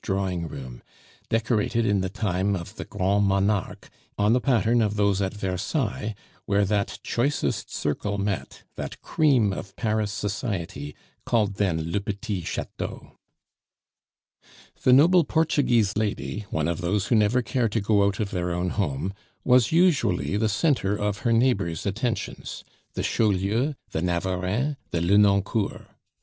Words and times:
drawing 0.03 0.47
room, 0.47 0.81
decorated 1.29 1.85
in 1.85 2.01
the 2.01 2.09
time 2.09 2.55
of 2.55 2.75
the 2.77 2.85
grand 2.85 3.23
monarque 3.27 3.87
on 4.17 4.33
the 4.33 4.41
pattern 4.41 4.81
of 4.81 4.95
those 4.95 5.21
at 5.21 5.31
Versailles, 5.31 6.15
where 6.47 6.65
that 6.65 6.97
choicest 7.03 7.71
circle 7.71 8.17
met, 8.17 8.63
that 8.77 8.99
cream 9.03 9.53
of 9.53 9.75
Paris 9.75 10.11
society, 10.11 10.95
called 11.23 11.57
then 11.57 11.91
le 11.91 11.99
petit 11.99 12.41
chateau. 12.41 13.15
The 14.81 14.91
noble 14.91 15.23
Portuguese 15.23 15.95
lady, 15.95 16.45
one 16.49 16.67
of 16.67 16.81
those 16.81 17.09
who 17.09 17.15
never 17.15 17.43
care 17.43 17.69
to 17.69 17.79
go 17.79 18.03
out 18.03 18.19
of 18.19 18.31
their 18.31 18.49
own 18.51 18.69
home, 18.71 19.13
was 19.43 19.71
usually 19.71 20.35
the 20.35 20.49
centre 20.49 20.95
of 20.97 21.19
her 21.19 21.31
neighbors' 21.31 21.85
attentions 21.85 22.63
the 22.95 23.03
Chaulieus, 23.03 23.75
the 23.91 24.01
Navarreins, 24.01 24.77
the 24.89 24.99
Lenoncourts. 24.99 25.85